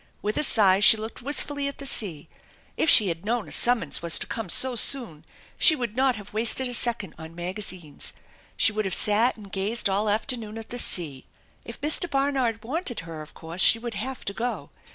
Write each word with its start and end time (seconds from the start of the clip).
With 0.23 0.35
a 0.37 0.43
sigh 0.43 0.79
she 0.79 0.97
looked 0.97 1.21
wist 1.21 1.43
fully 1.43 1.67
at 1.67 1.77
the 1.77 1.85
sea. 1.85 2.27
If 2.75 2.89
she 2.89 3.09
had 3.09 3.19
only 3.19 3.25
known 3.27 3.47
a 3.49 3.51
summons 3.51 4.01
was 4.01 4.17
to 4.17 4.25
come 4.25 4.49
so 4.49 4.75
soon 4.75 5.23
she 5.59 5.75
would 5.75 5.95
not 5.95 6.15
have 6.15 6.33
wasted 6.33 6.67
a 6.67 6.73
second 6.73 7.13
on 7.19 7.35
maga 7.35 7.61
zines. 7.61 8.11
She 8.57 8.71
would 8.71 8.85
have 8.85 8.95
sat 8.95 9.37
and 9.37 9.51
gazed 9.51 9.87
all 9.89 10.05
the 10.05 10.11
afternoon 10.13 10.57
at 10.57 10.69
the 10.71 10.79
sea. 10.79 11.27
If 11.65 11.79
Mr. 11.81 12.09
Barnard 12.09 12.63
wanted 12.63 13.01
her, 13.01 13.21
of 13.21 13.35
course 13.35 13.61
she 13.61 13.77
would 13.77 13.93
have 13.93 14.25
to 14.25 14.33
go. 14.33 14.71